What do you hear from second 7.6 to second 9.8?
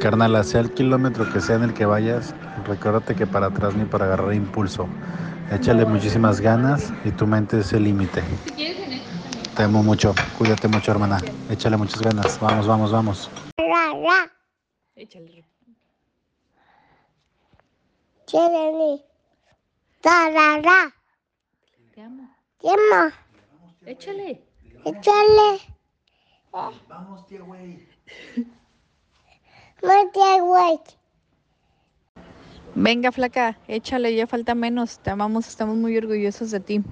es el límite. Te